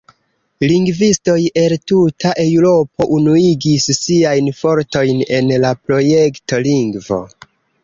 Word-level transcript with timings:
Lingvistoj 0.69 1.35
el 1.63 1.75
tuta 1.91 2.31
Eŭropo 2.45 3.07
unuigis 3.19 3.87
siajn 3.99 4.51
fortojn 4.63 5.23
en 5.39 5.55
la 5.67 5.77
projekto 5.87 6.63
lingvo. 6.69 7.23